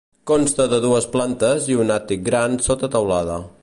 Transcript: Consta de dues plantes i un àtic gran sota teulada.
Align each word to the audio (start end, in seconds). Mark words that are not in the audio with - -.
Consta 0.29 0.65
de 0.71 0.79
dues 0.85 1.07
plantes 1.17 1.69
i 1.75 1.79
un 1.85 1.95
àtic 1.99 2.27
gran 2.33 2.61
sota 2.71 2.95
teulada. 2.97 3.43